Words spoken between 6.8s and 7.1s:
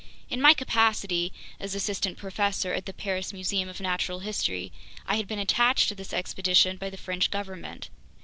the